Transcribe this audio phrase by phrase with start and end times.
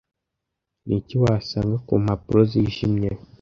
[0.85, 3.09] Niki wasanga kumpapuro zijimye